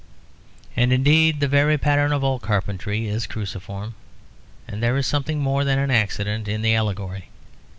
And 0.75 0.91
indeed 0.91 1.39
the 1.41 1.47
very 1.47 1.77
pattern 1.77 2.11
of 2.11 2.23
all 2.23 2.39
carpentry 2.39 3.07
is 3.07 3.27
cruciform, 3.27 3.93
and 4.67 4.81
there 4.81 4.97
is 4.97 5.05
something 5.05 5.39
more 5.39 5.63
than 5.63 5.77
an 5.77 5.91
accident 5.91 6.47
in 6.47 6.63
the 6.63 6.73
allegory. 6.73 7.29